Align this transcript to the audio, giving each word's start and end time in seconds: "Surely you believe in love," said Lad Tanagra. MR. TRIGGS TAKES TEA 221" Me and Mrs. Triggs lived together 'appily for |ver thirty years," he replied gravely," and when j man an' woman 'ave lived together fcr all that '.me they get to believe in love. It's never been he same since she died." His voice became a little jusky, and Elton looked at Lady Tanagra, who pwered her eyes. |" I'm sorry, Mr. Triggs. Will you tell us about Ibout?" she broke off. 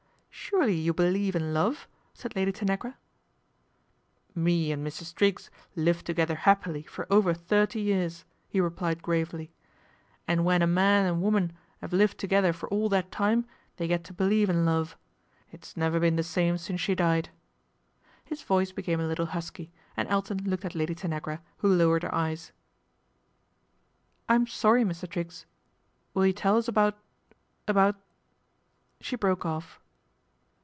"Surely 0.33 0.75
you 0.75 0.93
believe 0.93 1.33
in 1.33 1.53
love," 1.53 1.87
said 2.13 2.35
Lad 2.35 2.53
Tanagra. 2.53 2.97
MR. 4.35 4.35
TRIGGS 4.35 4.35
TAKES 4.35 4.35
TEA 4.35 4.35
221" 4.35 4.43
Me 4.43 4.71
and 4.73 4.85
Mrs. 4.85 5.15
Triggs 5.15 5.51
lived 5.77 6.05
together 6.05 6.41
'appily 6.45 6.81
for 6.87 7.05
|ver 7.09 7.33
thirty 7.33 7.79
years," 7.79 8.25
he 8.49 8.59
replied 8.59 9.01
gravely," 9.01 9.53
and 10.27 10.43
when 10.43 10.59
j 10.59 10.65
man 10.65 11.05
an' 11.05 11.21
woman 11.21 11.53
'ave 11.81 11.95
lived 11.95 12.17
together 12.17 12.51
fcr 12.51 12.67
all 12.69 12.89
that 12.89 13.17
'.me 13.17 13.45
they 13.77 13.87
get 13.87 14.03
to 14.03 14.11
believe 14.13 14.49
in 14.49 14.65
love. 14.65 14.97
It's 15.53 15.77
never 15.77 16.01
been 16.01 16.17
he 16.17 16.23
same 16.23 16.57
since 16.57 16.81
she 16.81 16.95
died." 16.95 17.29
His 18.25 18.43
voice 18.43 18.73
became 18.73 18.99
a 18.99 19.07
little 19.07 19.27
jusky, 19.27 19.71
and 19.95 20.05
Elton 20.09 20.41
looked 20.43 20.65
at 20.65 20.75
Lady 20.75 20.95
Tanagra, 20.95 21.39
who 21.59 21.77
pwered 21.77 22.01
her 22.03 22.13
eyes. 22.13 22.51
|" 23.01 23.73
I'm 24.27 24.45
sorry, 24.47 24.83
Mr. 24.83 25.09
Triggs. 25.09 25.45
Will 26.13 26.25
you 26.25 26.33
tell 26.33 26.57
us 26.57 26.67
about 26.67 26.97
Ibout?" 27.69 27.95
she 28.99 29.15
broke 29.15 29.45
off. 29.45 29.77